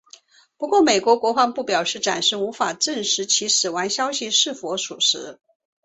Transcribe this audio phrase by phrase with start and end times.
[0.57, 5.37] 不过美国国防部表示暂时无法证实其死亡消息是否属实。